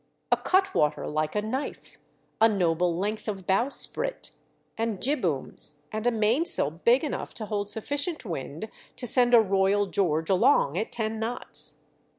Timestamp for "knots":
11.19-11.83